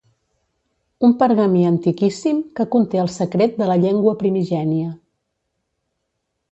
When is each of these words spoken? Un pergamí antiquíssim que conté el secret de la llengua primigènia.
Un 1.07 1.11
pergamí 1.19 1.61
antiquíssim 1.71 2.39
que 2.61 2.67
conté 2.77 3.03
el 3.05 3.13
secret 3.19 3.55
de 3.61 3.69
la 3.75 3.77
llengua 3.85 4.19
primigènia. 4.25 4.93